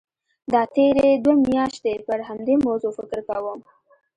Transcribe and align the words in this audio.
دا 0.53 0.61
تېرې 0.75 1.07
دوه 1.23 1.35
میاشتې 1.51 1.93
پر 2.07 2.19
همدې 2.27 2.55
موضوع 2.65 2.91
فکر 2.97 3.19
کوم. 3.27 3.59